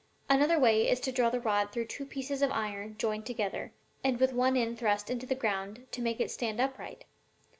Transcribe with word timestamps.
Another 0.27 0.57
way 0.57 0.89
is 0.89 0.99
to 1.01 1.11
draw 1.11 1.29
the 1.29 1.39
rod 1.39 1.71
through 1.71 1.85
two 1.85 2.07
pieces 2.07 2.41
of 2.41 2.49
iron 2.51 2.97
joined 2.97 3.27
together, 3.27 3.71
and 4.03 4.19
with 4.19 4.33
one 4.33 4.57
end 4.57 4.79
thrust 4.79 5.11
into 5.11 5.27
the 5.27 5.35
ground 5.35 5.85
to 5.91 6.01
make 6.01 6.19
it 6.19 6.31
stand 6.31 6.59
upright. 6.59 7.05